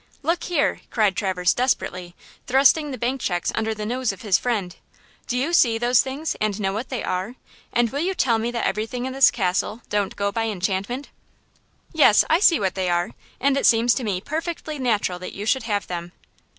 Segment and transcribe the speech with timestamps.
[0.23, 2.15] Look here!" cried Traverse, desperately,
[2.47, 4.75] thrusting the bank checks under the nose of his friend,
[5.27, 7.35] "do you see those things and know what they are,
[7.71, 11.09] and will you tell me that everything in this castle don't go by enchantment?"
[11.93, 12.25] "Yes.
[12.31, 15.63] I see what they are, and it seems to me perfectly natural that you should
[15.69, 16.13] have them!"